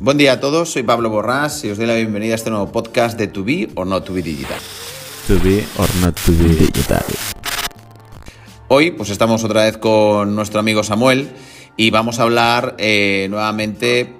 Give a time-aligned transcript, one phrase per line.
[0.00, 2.70] Buen día a todos, soy Pablo Borrás y os doy la bienvenida a este nuevo
[2.70, 4.56] podcast de To Be or Not To Be Digital.
[5.26, 7.02] To Be or Not To Be Digital.
[8.68, 11.28] Hoy pues estamos otra vez con nuestro amigo Samuel
[11.76, 14.14] y vamos a hablar eh, nuevamente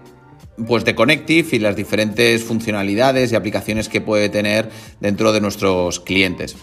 [0.67, 6.01] pues de Connective y las diferentes funcionalidades y aplicaciones que puede tener dentro de nuestros
[6.01, 6.57] clientes.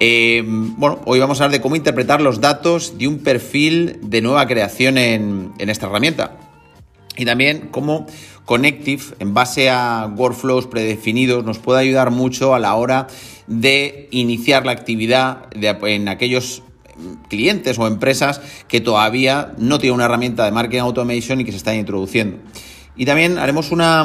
[0.00, 4.22] Eh, bueno, hoy vamos a hablar de cómo interpretar los datos de un perfil de
[4.22, 6.36] nueva creación en, en esta herramienta.
[7.16, 8.06] Y también cómo
[8.50, 13.06] Connective, en base a workflows predefinidos, nos puede ayudar mucho a la hora
[13.46, 16.64] de iniciar la actividad en aquellos
[17.28, 21.58] clientes o empresas que todavía no tienen una herramienta de marketing automation y que se
[21.58, 22.38] están introduciendo.
[22.96, 24.04] Y también haremos una,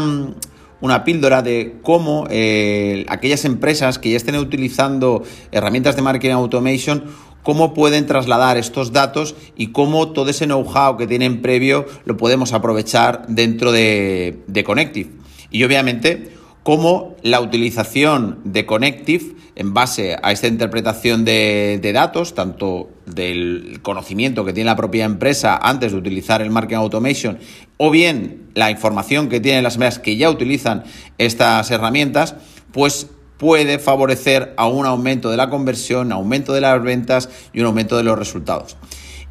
[0.80, 7.06] una píldora de cómo eh, aquellas empresas que ya estén utilizando herramientas de marketing automation,
[7.46, 12.52] cómo pueden trasladar estos datos y cómo todo ese know-how que tienen previo lo podemos
[12.52, 15.12] aprovechar dentro de, de Connective.
[15.52, 22.90] Y obviamente, cómo la utilización de Connective en base a esta interpretación de, datos, tanto
[23.06, 27.38] del conocimiento que tiene la propia empresa antes de utilizar el marketing automation,
[27.78, 30.84] o bien la información que tienen las empresas que ya utilizan
[31.18, 32.36] estas herramientas,
[32.74, 37.68] pues puede favorecer a un aumento de la conversión, aumento de las ventas y un
[37.68, 38.78] aumento de los resultados.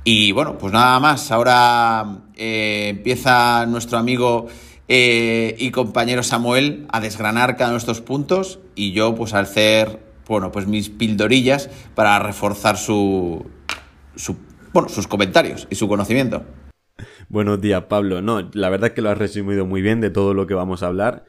[0.05, 4.49] Y bueno, pues nada más, ahora eh, empieza nuestro amigo
[4.89, 9.45] eh, y compañero Samuel a desgranar cada uno de estos puntos y yo pues al
[9.45, 13.47] hacer bueno, pues mis pildorillas para reforzar su,
[14.17, 14.37] su,
[14.73, 16.45] bueno, sus comentarios y su conocimiento.
[17.29, 18.23] Buenos días, Pablo.
[18.23, 20.83] No, la verdad es que lo has resumido muy bien de todo lo que vamos
[20.83, 21.25] a hablar.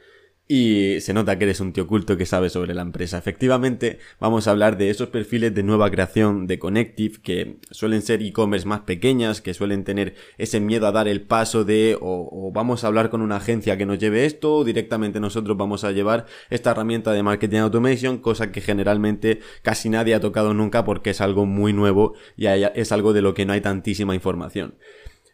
[0.48, 3.18] Y se nota que eres un tío culto que sabe sobre la empresa.
[3.18, 8.22] Efectivamente, vamos a hablar de esos perfiles de nueva creación de Connective que suelen ser
[8.22, 12.84] e-commerce más pequeñas, que suelen tener ese miedo a dar el paso de o, vamos
[12.84, 16.26] a hablar con una agencia que nos lleve esto o directamente nosotros vamos a llevar
[16.48, 21.20] esta herramienta de marketing automation, cosa que generalmente casi nadie ha tocado nunca porque es
[21.20, 24.76] algo muy nuevo y es algo de lo que no hay tantísima información.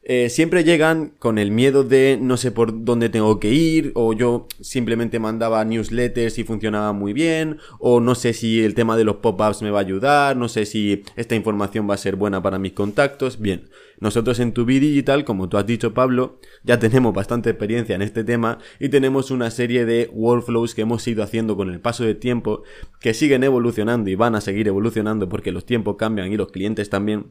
[0.05, 4.13] Eh, siempre llegan con el miedo de no sé por dónde tengo que ir, o
[4.13, 9.05] yo simplemente mandaba newsletters y funcionaba muy bien, o no sé si el tema de
[9.05, 12.43] los pop-ups me va a ayudar, no sé si esta información va a ser buena
[12.43, 13.39] para mis contactos.
[13.41, 13.69] Bien,
[14.01, 18.25] nosotros en Tu Digital, como tú has dicho Pablo, ya tenemos bastante experiencia en este
[18.25, 22.17] tema y tenemos una serie de workflows que hemos ido haciendo con el paso del
[22.17, 22.65] tiempo,
[23.01, 26.91] que siguen evolucionando y van a seguir evolucionando porque los tiempos cambian y los clientes
[26.91, 27.27] también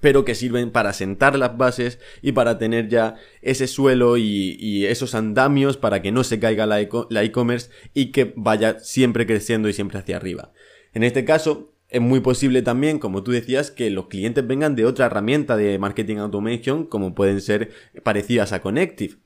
[0.00, 5.14] pero que sirven para sentar las bases y para tener ya ese suelo y, esos
[5.14, 6.80] andamios para que no se caiga la
[7.22, 10.52] e-commerce y que vaya siempre creciendo y siempre hacia arriba.
[10.92, 14.84] En este caso, es muy posible también, como tú decías, que los clientes vengan de
[14.84, 17.70] otra herramienta de marketing automation, como pueden ser
[18.02, 19.16] parecidas a Connective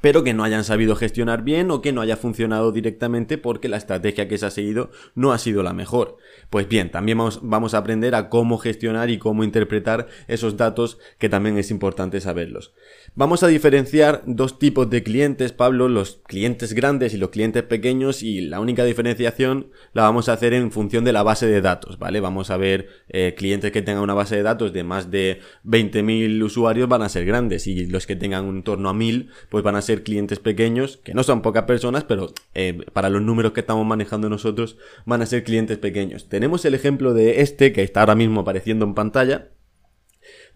[0.00, 3.76] pero que no hayan sabido gestionar bien o que no haya funcionado directamente porque la
[3.76, 6.16] estrategia que se ha seguido no ha sido la mejor.
[6.50, 11.28] Pues bien, también vamos, a aprender a cómo gestionar y cómo interpretar esos datos que
[11.28, 12.74] también es importante saberlos.
[13.16, 18.24] Vamos a diferenciar dos tipos de clientes, Pablo, los clientes grandes y los clientes pequeños
[18.24, 22.00] y la única diferenciación la vamos a hacer en función de la base de datos,
[22.00, 22.18] ¿vale?
[22.18, 26.42] Vamos a ver eh, clientes que tengan una base de datos de más de 20.000
[26.42, 29.76] usuarios van a ser grandes y los que tengan un torno a 1.000 pues van
[29.76, 33.60] a ser clientes pequeños, que no son pocas personas, pero eh, para los números que
[33.60, 36.28] estamos manejando nosotros van a ser clientes pequeños.
[36.28, 39.50] Tenemos el ejemplo de este que está ahora mismo apareciendo en pantalla,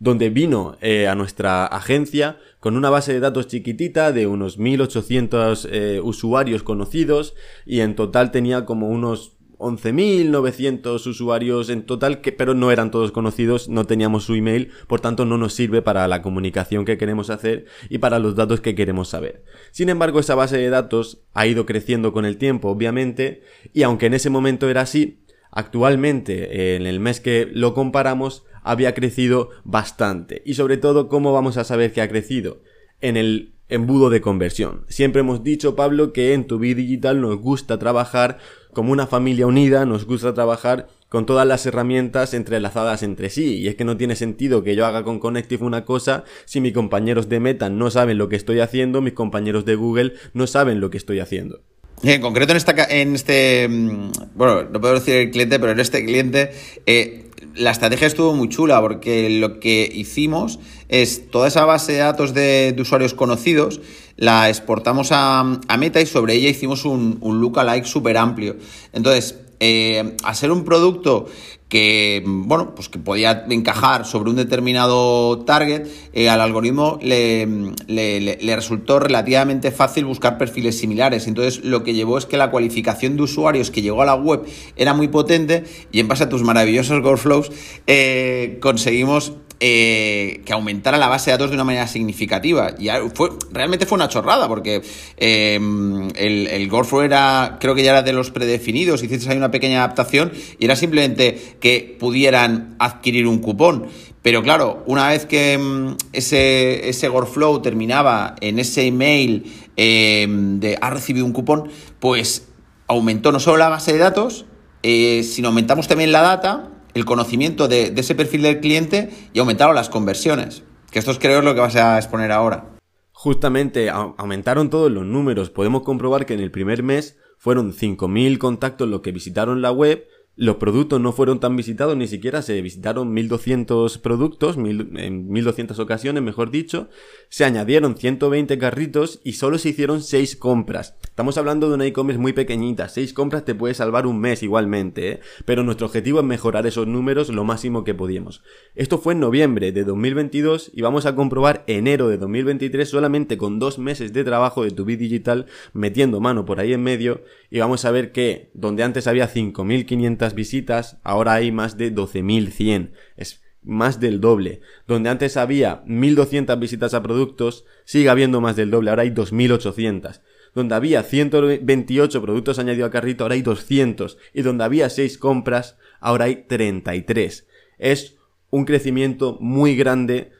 [0.00, 5.69] donde vino eh, a nuestra agencia con una base de datos chiquitita de unos 1800
[5.70, 7.34] eh, usuarios conocidos
[7.66, 13.10] y en total tenía como unos 11.900 usuarios en total, que, pero no eran todos
[13.10, 17.28] conocidos, no teníamos su email, por tanto no nos sirve para la comunicación que queremos
[17.28, 19.44] hacer y para los datos que queremos saber.
[19.72, 23.42] Sin embargo, esa base de datos ha ido creciendo con el tiempo, obviamente,
[23.72, 28.94] y aunque en ese momento era así, actualmente, en el mes que lo comparamos, había
[28.94, 30.42] crecido bastante.
[30.44, 32.62] Y sobre todo, ¿cómo vamos a saber que ha crecido?
[33.00, 34.84] En el embudo de conversión.
[34.88, 38.38] Siempre hemos dicho, Pablo, que en tu vida digital nos gusta trabajar
[38.72, 43.58] como una familia unida, nos gusta trabajar con todas las herramientas entrelazadas entre sí.
[43.58, 46.72] Y es que no tiene sentido que yo haga con Connective una cosa si mis
[46.72, 50.81] compañeros de Meta no saben lo que estoy haciendo, mis compañeros de Google no saben
[50.81, 51.61] lo que estoy haciendo.
[52.02, 55.81] En concreto, en, esta, en este, mm, bueno, no puedo decir el cliente, pero en
[55.81, 56.52] este cliente,
[56.87, 60.59] eh, la estrategia estuvo muy chula porque lo que hicimos
[60.89, 63.81] es toda esa base de datos de, usuarios conocidos,
[64.17, 68.56] la exportamos a, Meta y sobre ella hicimos un, un lookalike súper amplio.
[68.93, 71.27] Entonces, eh, a ser un producto
[71.69, 77.47] que, bueno, pues que podía encajar sobre un determinado target, eh, al algoritmo le,
[77.87, 81.26] le, resultó relativamente fácil buscar perfiles similares.
[81.26, 84.44] Entonces, lo que llevó es que la cualificación de usuarios que llegó a la web
[84.76, 87.53] era muy potente y en base a tus maravillosos Goldflows
[87.87, 92.70] eh, conseguimos eh, que aumentara la base de datos de una manera significativa.
[92.78, 94.82] Y fue, realmente fue una chorrada, porque
[95.16, 96.70] em, el, el
[97.05, 100.76] era, creo que ya era de los predefinidos, hiciste ahí una pequeña adaptación y era
[100.76, 103.88] simplemente que pudieran adquirir un cupón.
[104.22, 110.78] Pero claro, una vez que em, ese, ese Goreflow terminaba en ese email em, de
[110.81, 112.46] ha recibido un cupón, pues
[112.87, 114.44] aumentó no solo la base de datos,
[114.84, 119.75] eh, sino aumentamos también la data el conocimiento de, ese perfil del cliente y aumentaron
[119.75, 120.62] las conversiones.
[120.91, 122.77] Que esto es creo lo que vas a exponer ahora.
[123.12, 125.50] Justamente aumentaron todos los números.
[125.50, 130.06] Podemos comprobar que en el primer mes fueron 5.000 contactos los que visitaron la web
[130.39, 136.23] los productos no fueron tan visitados, ni siquiera se visitaron 1200 productos, en 1200 ocasiones,
[136.23, 136.89] mejor dicho.
[137.29, 140.95] Se añadieron 120 carritos y solo se hicieron 6 compras.
[141.19, 142.88] Estamos hablando de una e-commerce muy pequeñita.
[142.88, 145.20] 6 compras te puede salvar un mes igualmente, ¿eh?
[145.44, 148.44] Pero nuestro objetivo es mejorar esos números lo máximo que podíamos.
[148.76, 153.59] Esto fue en noviembre de 2022 y vamos a comprobar enero de 2023 solamente con
[153.59, 157.85] dos meses de trabajo de tu digital metiendo mano por ahí en medio y vamos
[157.85, 162.93] a ver que donde antes había 5500 visitas, ahora hay más de 12.100.
[163.17, 164.61] Es más del doble.
[164.87, 170.21] Donde antes había 1.200 visitas a productos, sigue habiendo más del doble, ahora hay 2.800.
[170.55, 174.19] Donde había 128 productos añadidos a carrito, ahora hay 200.
[174.35, 177.47] Y donde había 6 compras, ahora hay 33.
[177.79, 178.17] Es
[178.50, 180.33] un crecimiento muy grande,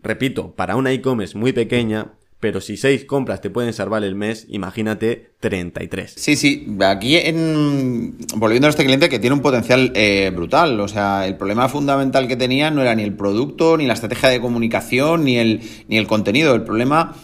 [0.00, 2.12] repito, para una e-commerce muy pequeña,
[2.44, 6.12] pero si 6 compras te pueden salvar el mes, imagínate 33.
[6.14, 8.18] Sí, sí, aquí en...
[8.36, 12.28] volviendo a este cliente que tiene un potencial eh, brutal, o sea, el problema fundamental
[12.28, 15.96] que tenía no era ni el producto, ni la estrategia de comunicación, ni el, ni
[15.96, 17.16] el contenido, el problema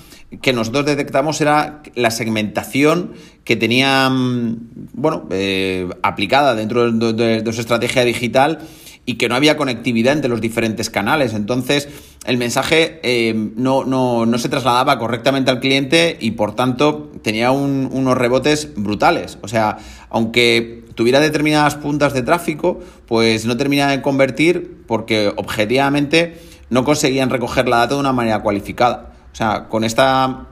[0.42, 3.12] que nosotros detectamos era la segmentación
[3.44, 4.58] que tenían,
[4.92, 8.60] bueno, eh, aplicada dentro de, su estrategia digital
[9.06, 11.34] y que no había conectividad entre los diferentes canales.
[11.34, 11.88] Entonces,
[12.26, 18.16] el mensaje eh, no, no, se trasladaba correctamente al cliente y por tanto tenía unos
[18.16, 19.38] rebotes brutales.
[19.42, 19.78] O sea,
[20.10, 26.38] aunque tuviera determinadas puntas de tráfico, pues no terminaba de convertir porque objetivamente
[26.68, 29.09] no conseguían recoger la data de una manera cualificada.
[29.40, 30.48] Sea, con esta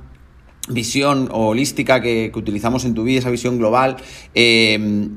[0.70, 3.99] visión holística que, utilizamos en tu vida, esa visión global,
[4.35, 5.11] eh,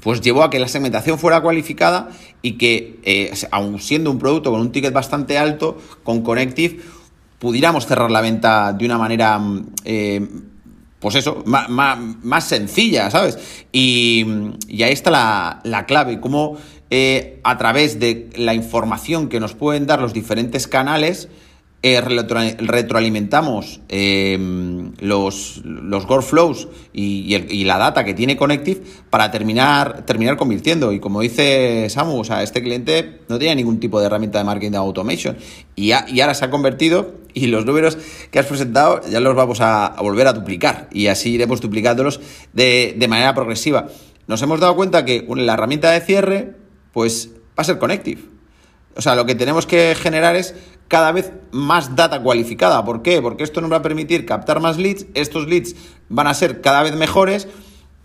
[0.00, 2.10] pues llevó a que la segmentación fuera cualificada
[2.42, 6.80] y que, eh, aun siendo un producto con un ticket bastante alto, con Connective
[7.38, 10.28] pudiéramos cerrar la venta de una manera, mm, eh,
[10.98, 13.38] pues eso, más, sencilla, ¿sabes?
[13.70, 14.26] Y,
[14.82, 16.58] ahí está la, la clave, cómo
[16.90, 21.28] eh, a través de la información que nos pueden dar los diferentes canales,
[21.80, 28.80] eh, retroalimentamos em, los, los Gore Flows y, la data que tiene Connective
[29.10, 30.92] para terminar, terminar convirtiendo.
[30.92, 34.44] Y como dice Samu, o sea, este cliente no tenía ningún tipo de herramienta de
[34.44, 35.36] marketing de automation
[35.76, 37.96] y, y ahora se ha convertido y los números
[38.32, 42.20] que has presentado ya los vamos a, volver a duplicar y así iremos duplicándolos
[42.52, 43.88] de, de manera progresiva.
[44.26, 46.56] Nos hemos dado cuenta que la herramienta de cierre
[46.92, 48.37] pues va a ser Connective.
[48.98, 50.56] O sea, lo que tenemos que generar es
[50.88, 52.84] cada vez más data cualificada.
[52.84, 53.22] ¿Por qué?
[53.22, 55.76] Porque esto nos va a permitir captar más leads, estos leads
[56.08, 57.46] van a ser cada vez mejores,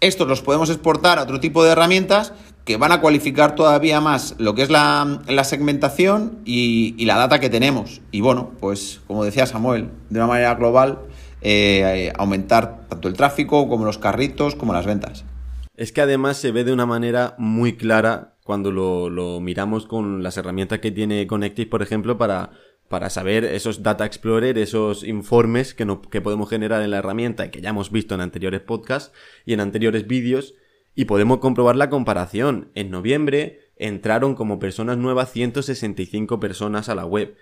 [0.02, 2.34] estos los podemos exportar a otro tipo de herramientas
[2.64, 7.50] que van a cualificar todavía más lo que es la, segmentación y, la data que
[7.50, 8.02] tenemos.
[8.12, 11.00] Y bueno, pues como decía Samuel, de una manera global,
[11.42, 15.26] eh, aumentar tanto el tráfico como los carritos como las ventas.
[15.76, 20.22] Es que además se ve de una manera muy clara cuando lo, lo miramos con
[20.22, 22.52] las herramientas que tiene Connective, por ejemplo, para
[22.94, 27.60] para saber esos Data Explorer, esos informes que, que podemos generar en la herramienta que
[27.60, 29.12] ya hemos visto en anteriores podcasts
[29.48, 30.54] y en anteriores vídeos
[30.94, 32.70] y podemos comprobar la comparación.
[32.76, 37.36] En noviembre entraron como personas nuevas 165 personas a la web.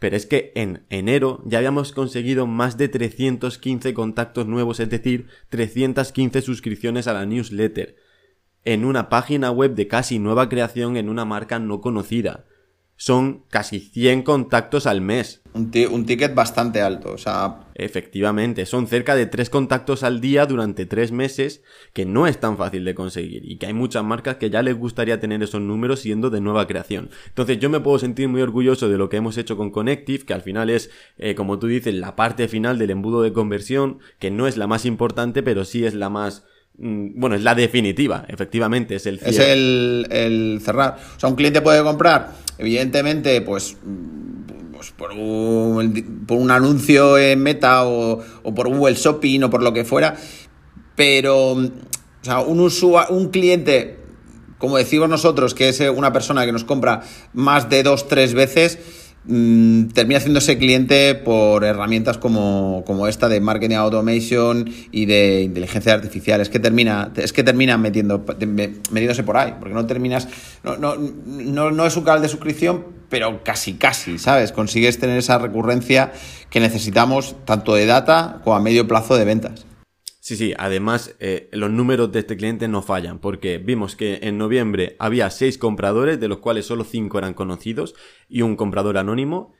[0.00, 5.28] Pero es que en enero ya habíamos conseguido más de 315 contactos nuevos, es decir,
[5.50, 7.94] 315 suscripciones a la newsletter.
[8.64, 12.46] En una página web de casi nueva creación en una marca no conocida
[13.00, 15.40] son casi 100 contactos al mes.
[15.54, 17.60] Un, ticket bastante alto, o sea...
[17.74, 21.62] Efectivamente, son cerca de 3 contactos al día durante 3 meses,
[21.94, 24.76] que no es tan fácil de conseguir y que hay muchas marcas que ya les
[24.76, 27.08] gustaría tener esos números siendo de nueva creación.
[27.28, 30.34] Entonces yo me puedo sentir muy orgulloso de lo que hemos hecho con Connective, que
[30.34, 34.30] al final es, eh, como tú dices, la parte final del embudo de conversión, que
[34.30, 36.44] no es la más importante, pero sí es la más
[36.76, 40.98] bueno, es la definitiva, efectivamente, es el Es el, cerrar.
[41.16, 43.76] O sea, un cliente puede comprar, evidentemente, pues,
[44.72, 49.62] pues por, un, por un anuncio en Meta o, o por Google Shopping o por
[49.62, 50.16] lo que fuera,
[50.96, 51.70] pero, o
[52.22, 53.98] sea, un, un cliente,
[54.58, 58.78] como decimos nosotros, que es una persona que nos compra más de dos, tres veces,
[59.24, 66.40] Mm, termina haciéndose cliente por herramientas como, esta de marketing automation y de inteligencia artificial.
[66.40, 70.26] Es que termina, es que termina metiéndose por ahí, porque no terminas,
[70.64, 74.52] no, no, no, no es un canal de suscripción, pero casi casi, ¿sabes?
[74.52, 76.12] Consigues tener esa recurrencia
[76.48, 79.66] que necesitamos tanto de data como a medio plazo de ventas.
[80.22, 84.36] Sí, sí, además eh, los números de este cliente no fallan, porque vimos que en
[84.36, 87.94] noviembre había 6 compradores, de los cuales solo 5 eran conocidos,
[88.28, 89.54] y un comprador anónimo,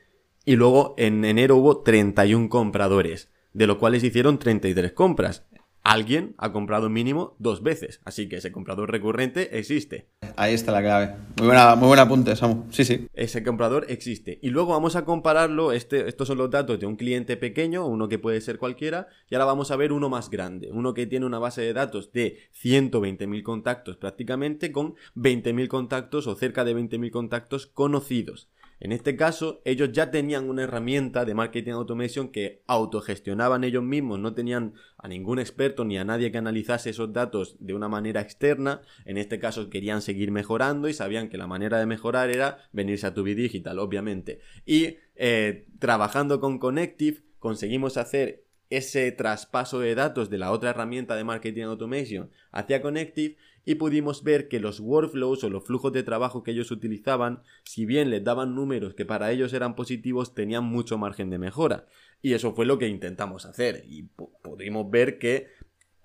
[0.45, 5.47] y luego en enero hubo 31 compradores, de los cuales hicieron 33 compras
[5.83, 8.01] alguien ha comprado mínimo dos veces.
[8.05, 10.07] Así que ese comprador recurrente existe.
[10.35, 11.15] Ahí está la clave.
[11.37, 12.65] Muy buena, muy buena apunte, Samu.
[12.71, 13.07] Sí, sí.
[13.13, 14.39] Ese comprador existe.
[14.41, 15.71] Y luego vamos a compararlo.
[15.71, 19.07] Este, estos son los datos de un cliente pequeño, uno que puede ser cualquiera.
[19.29, 20.69] Y ahora vamos a ver uno más grande.
[20.71, 26.35] Uno que tiene una base de datos de 120.000 contactos prácticamente con 20.000 contactos o
[26.35, 28.49] cerca de 20.000 contactos conocidos.
[28.81, 34.17] En este caso, ellos ya tenían una herramienta de marketing automation que autogestionaban ellos mismos,
[34.17, 38.21] no tenían a ningún experto ni a nadie que analizase esos datos de una manera
[38.21, 38.81] externa.
[39.05, 43.05] En este caso, querían seguir mejorando y sabían que la manera de mejorar era venirse
[43.05, 44.39] a tu Digital, obviamente.
[44.65, 51.15] Y eh, trabajando con Connective, conseguimos hacer ese traspaso de datos de la otra herramienta
[51.15, 56.03] de marketing automation hacia Connective y pudimos ver que los workflows o los flujos de
[56.03, 60.63] trabajo que ellos utilizaban, si bien les daban números que para ellos eran positivos, tenían
[60.63, 61.85] mucho margen de mejora.
[62.21, 63.83] Y eso fue lo que intentamos hacer.
[63.87, 64.03] Y
[64.43, 65.47] pudimos ver que,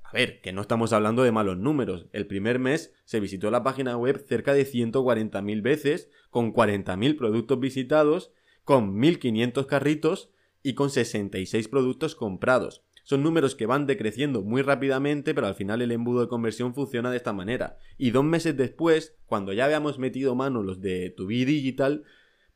[0.02, 2.06] a ver, que no estamos hablando de malos números.
[2.12, 7.58] El primer mes se visitó la página web cerca de 140.000 veces, con 40.000 productos
[7.60, 8.32] visitados,
[8.64, 10.30] con 1.500 carritos
[10.62, 12.85] y con 66 productos comprados.
[13.06, 17.08] Son números que van decreciendo muy rápidamente, pero al final el embudo de conversión funciona
[17.08, 17.78] de esta manera.
[17.98, 22.02] Y dos meses después, cuando ya habíamos metido mano los de Tu Digital,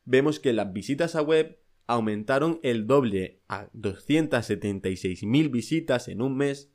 [0.03, 6.69] vemos que las visitas a web aumentaron el doble a 276.000 visitas en un mes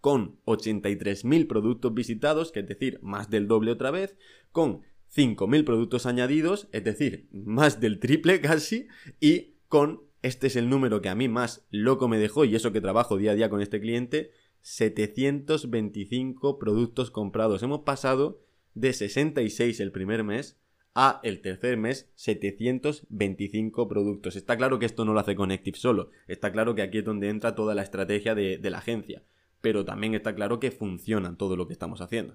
[0.00, 4.16] con 83.000 productos visitados, que es decir, más del doble otra vez,
[4.50, 4.80] con
[5.14, 8.88] 5.000 productos añadidos, es decir, más del triple casi,
[9.20, 12.72] y con este es el número que a mí más loco me dejó y eso
[12.72, 14.30] que trabajo día a día con este cliente.
[14.62, 17.62] 725 productos comprados.
[17.62, 18.40] Hemos pasado
[18.72, 20.58] de 66 el primer mes
[20.94, 24.36] a el tercer mes 725 productos.
[24.36, 26.08] Está claro que esto no lo hace Connective solo.
[26.26, 29.24] Está claro que aquí es donde entra toda la estrategia de, la agencia.
[29.64, 32.34] Pero también está claro que funciona todo lo que estamos haciendo.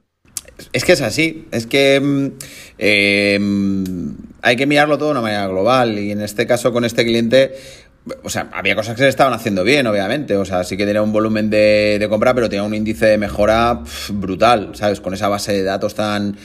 [0.73, 2.27] Es que es así, es que mm,
[2.79, 7.05] em, hay que mirarlo todo de una manera global y en este caso con este
[7.05, 7.53] cliente,
[8.23, 11.03] o sea, había cosas que se estaban haciendo bien, obviamente, o sea, sí que tenía
[11.03, 14.99] un volumen de, de compra, pero tenía un índice de mejora brutal, ¿sabes?
[14.99, 16.35] Con esa base de datos tan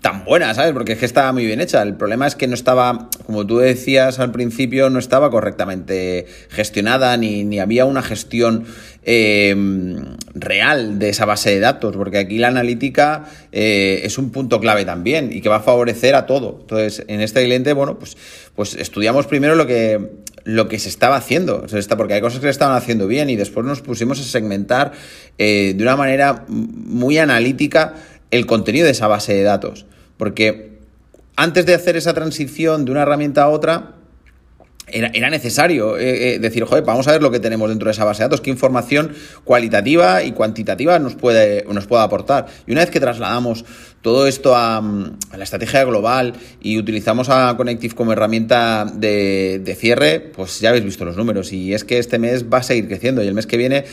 [0.00, 0.72] tan buena, ¿sabes?
[0.72, 1.82] Porque es que estaba muy bien hecha.
[1.82, 7.16] El problema es que no estaba, como tú decías al principio, no estaba correctamente gestionada
[7.16, 8.64] ni, ni había una gestión
[9.04, 14.60] em, real de esa base de datos, porque aquí la analítica eh, es un punto
[14.60, 16.58] clave también y que va a favorecer a todo.
[16.60, 18.16] Entonces, en este cliente, bueno, pues,
[18.56, 20.10] pues estudiamos primero lo que,
[20.42, 21.66] lo que se estaba haciendo,
[21.96, 24.92] porque hay cosas que se estaban haciendo bien y después nos pusimos a segmentar
[25.38, 27.94] eh, de una manera muy analítica
[28.30, 29.86] el contenido de esa base de datos.
[30.16, 30.78] Porque
[31.36, 33.94] antes de hacer esa transición de una herramienta a otra,
[34.90, 38.04] era, necesario eh, eh, decir, joder, vamos a ver lo que tenemos dentro de esa
[38.04, 39.12] base de datos, qué información
[39.44, 42.46] cualitativa y cuantitativa nos puede, nos puede aportar.
[42.66, 43.64] Y una vez que trasladamos
[44.02, 44.80] todo esto a,
[45.36, 50.84] la estrategia global y utilizamos a Connective como herramienta de, de, cierre, pues ya habéis
[50.84, 51.52] visto los números.
[51.52, 53.84] Y es que este mes va a seguir creciendo y el mes que viene,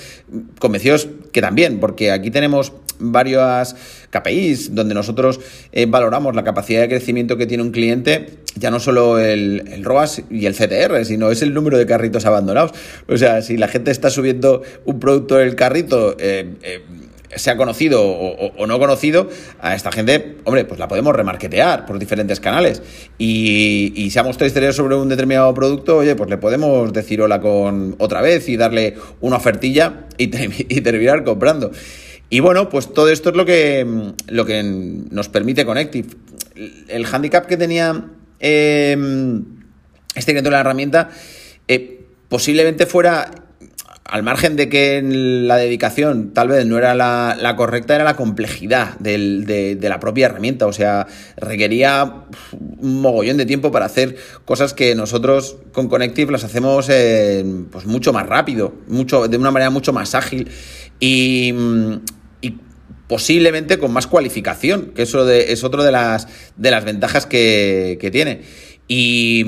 [0.60, 3.76] convencidos que también, porque aquí tenemos varias
[4.10, 5.40] KPIs donde nosotros
[5.72, 9.84] eh, valoramos la capacidad de crecimiento que tiene un cliente, ya no solo el, el,
[9.84, 12.72] ROAS y el CTR, sino es el número de carritos abandonados.
[13.08, 16.82] O sea, si la gente está subiendo un producto del carrito, eh, eh,
[17.36, 22.40] sea conocido o, no conocido, a esta gente, hombre, pues la podemos remarketear por diferentes
[22.40, 22.82] canales.
[23.18, 27.42] Y, y si ha mostrado sobre un determinado producto, oye, pues le podemos decir hola
[27.42, 30.28] con otra vez y darle una ofertilla y
[30.82, 31.72] terminar comprando.
[32.30, 36.10] Y bueno, pues todo esto es lo que, lo que nos permite Connective.
[36.88, 38.06] El handicap que tenía
[38.40, 38.98] eh,
[40.16, 41.10] este de la herramienta
[41.68, 43.30] eh, posiblemente fuera
[44.06, 48.98] al margen de que la dedicación tal vez no era la, correcta, era la complejidad
[49.00, 50.68] de, la propia herramienta.
[50.68, 54.16] O sea, requería un mogollón de tiempo para hacer
[54.46, 59.72] cosas que nosotros con Connective las hacemos pues mucho más rápido, mucho, de una manera
[59.72, 60.50] mucho más ágil
[61.00, 61.54] y,
[63.08, 68.10] posiblemente con más cualificación, que eso es otro de las, de las ventajas que, que
[68.10, 68.42] tiene.
[68.88, 69.44] Y,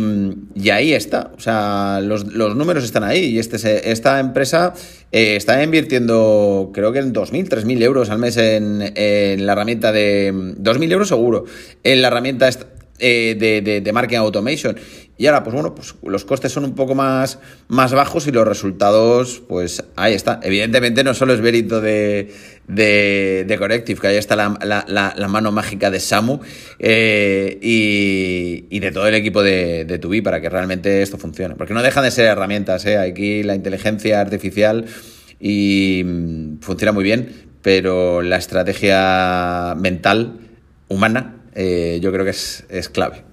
[0.55, 3.25] y, ahí está, o sea, los, los, números están ahí.
[3.25, 4.73] Y este, esta empresa
[5.11, 10.33] eh, está invirtiendo, creo que en 2.000, 3.000 euros al mes en, la herramienta de.
[10.33, 11.45] 2.000 euros seguro,
[11.83, 12.49] en la herramienta
[12.97, 14.75] eh, de, de, de, marketing automation.
[15.19, 18.47] Y ahora, pues bueno, pues los costes son un poco más, más bajos y los
[18.47, 20.39] resultados, pues ahí está.
[20.43, 22.31] Evidentemente no solo es mérito de,
[22.67, 26.39] de, de Corrective, que ahí está la, la, la, mano mágica de Samu
[26.77, 31.55] eh, y, y, de todo el equipo de, de Tubi para que realmente esto funcione.
[31.55, 32.97] Porque no dejan de ser herramientas, ¿eh?
[32.97, 34.85] Aquí la inteligencia artificial
[35.39, 37.29] y mm, funciona muy bien,
[37.63, 40.39] pero la estrategia mental,
[40.89, 43.26] humana, eh, yo creo que es, es clave.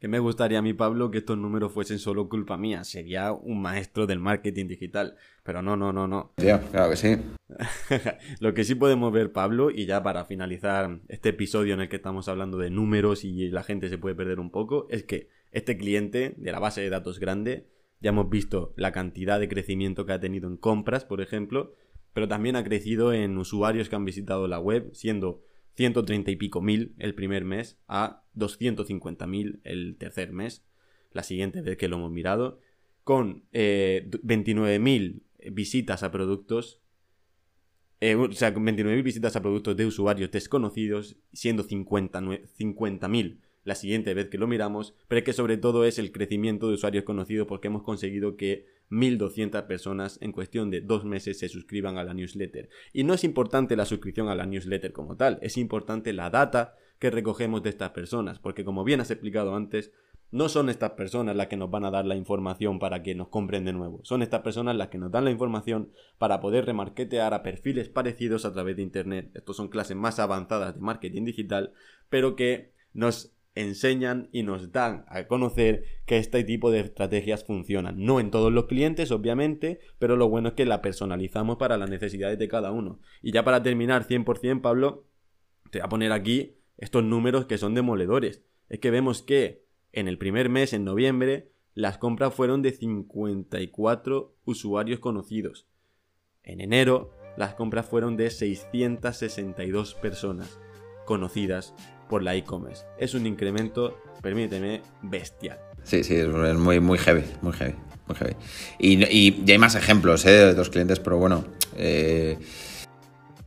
[0.00, 2.84] Que me gustaría a mí, Pablo, que estos números fuesen solo culpa mía.
[2.84, 5.14] Sería un maestro del marketing digital.
[5.42, 6.32] Pero no, no, no, no.
[6.36, 7.16] claro que sí.
[8.40, 11.96] Lo que sí podemos ver, Pablo, y ya para finalizar este episodio en el que
[11.96, 15.76] estamos hablando de números y la gente se puede perder un poco, es que este
[15.76, 17.66] cliente de la base de datos grande,
[18.00, 21.74] ya hemos visto la cantidad de crecimiento que ha tenido en compras, por ejemplo,
[22.14, 25.42] pero también ha crecido en usuarios que han visitado la web, siendo
[25.74, 30.64] 130 y pico mil el primer mes a 250 mil el tercer mes,
[31.12, 32.60] la siguiente vez que lo hemos mirado,
[33.04, 36.80] con eh, 29 mil visitas a productos,
[38.00, 42.20] eh, o sea, con 29 visitas a productos de usuarios desconocidos, siendo 50
[43.08, 46.68] mil la siguiente vez que lo miramos, pero es que sobre todo es el crecimiento
[46.68, 51.48] de usuarios conocidos porque hemos conseguido que 1.200 personas en cuestión de dos meses se
[51.48, 52.68] suscriban a la newsletter.
[52.92, 56.76] Y no es importante la suscripción a la newsletter como tal, es importante la data
[56.98, 59.92] que recogemos de estas personas, porque como bien has explicado antes,
[60.32, 63.28] no son estas personas las que nos van a dar la información para que nos
[63.28, 67.34] compren de nuevo, son estas personas las que nos dan la información para poder remarketear
[67.34, 69.30] a perfiles parecidos a través de Internet.
[69.34, 71.72] Estos son clases más avanzadas de marketing digital,
[72.08, 78.04] pero que nos enseñan y nos dan a conocer que este tipo de estrategias funcionan.
[78.04, 81.90] No en todos los clientes, obviamente, pero lo bueno es que la personalizamos para las
[81.90, 83.00] necesidades de cada uno.
[83.22, 85.06] Y ya para terminar 100%, Pablo,
[85.70, 88.42] te voy a poner aquí estos números que son demoledores.
[88.68, 94.36] Es que vemos que en el primer mes, en noviembre, las compras fueron de 54
[94.44, 95.68] usuarios conocidos.
[96.42, 100.58] En enero, las compras fueron de 662 personas
[101.06, 101.74] conocidas
[102.10, 102.84] por la e-commerce.
[102.98, 105.58] Es un incremento, permíteme, bestial.
[105.84, 107.74] Sí, sí, es muy, muy heavy, muy heavy,
[108.06, 108.34] muy heavy.
[108.78, 110.46] Y, y, hay más ejemplos ¿eh?
[110.46, 111.44] de los clientes, pero bueno.
[111.76, 112.36] Eh...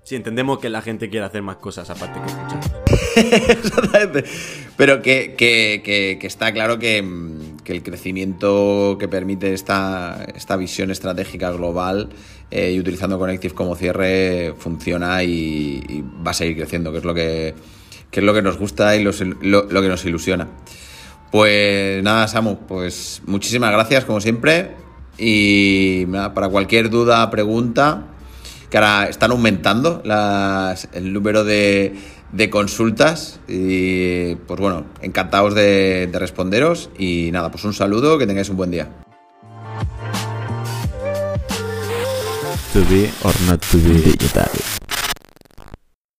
[0.03, 2.83] Sí, entendemos que la gente quiere hacer más cosas aparte que escuchar.
[3.57, 4.23] Exactamente.
[4.77, 11.51] Pero que, que, que, está claro que, el crecimiento que permite esta, esta visión estratégica
[11.51, 12.09] global
[12.49, 17.05] eh, y utilizando Connective como cierre funciona y, y va a seguir creciendo, que es
[17.05, 17.53] lo que
[18.13, 20.47] que es lo que nos gusta y lo, que nos ilusiona.
[21.31, 24.75] Pues nada, Samu, pues muchísimas gracias como siempre
[25.17, 28.05] y para cualquier duda, pregunta,
[28.69, 30.03] que ahora están aumentando
[30.93, 31.95] el número de,
[32.51, 38.49] consultas y pues bueno, encantados de, de responderos y nada, pues un saludo, que tengáis
[38.49, 38.89] un buen día.
[42.73, 44.72] To be or not to.